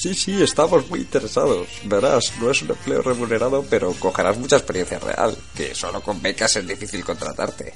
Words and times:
Sí, 0.00 0.14
sí, 0.14 0.40
estamos 0.40 0.88
muy 0.88 1.00
interesados. 1.00 1.66
Verás, 1.84 2.32
no 2.40 2.48
es 2.52 2.62
un 2.62 2.70
empleo 2.70 3.02
remunerado, 3.02 3.64
pero 3.68 3.92
cogerás 3.94 4.38
mucha 4.38 4.56
experiencia 4.56 5.00
real, 5.00 5.36
que 5.56 5.74
solo 5.74 6.00
con 6.00 6.22
becas 6.22 6.54
es 6.54 6.68
difícil 6.68 7.04
contratarte. 7.04 7.74